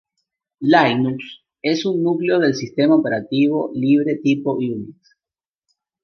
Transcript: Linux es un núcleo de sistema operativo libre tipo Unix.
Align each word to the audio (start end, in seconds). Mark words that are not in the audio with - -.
Linux 0.73 1.25
es 1.61 1.85
un 1.85 2.01
núcleo 2.01 2.39
de 2.39 2.55
sistema 2.55 2.95
operativo 2.95 3.69
libre 3.75 4.15
tipo 4.15 4.53
Unix. 4.55 5.15